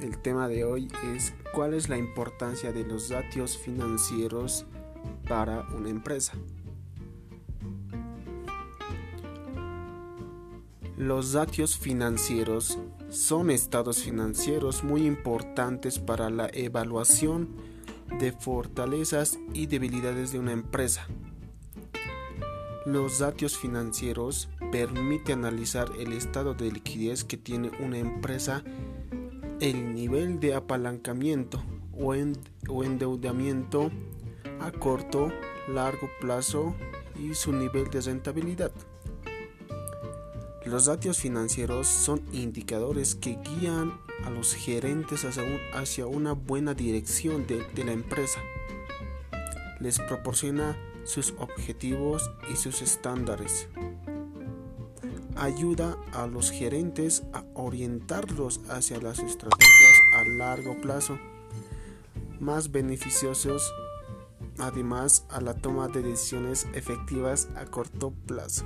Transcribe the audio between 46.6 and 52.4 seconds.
dirección de, de la empresa. Les proporciona sus objetivos